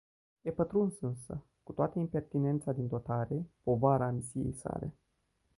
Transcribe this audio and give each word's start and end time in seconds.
E 0.41 0.51
pătruns 0.51 1.01
însă, 1.01 1.43
cu 1.63 1.71
toată 1.73 1.99
impertinența 1.99 2.71
din 2.71 2.87
dotare, 2.87 3.49
povara 3.63 4.11
misiei 4.11 4.53
sale. 4.53 4.93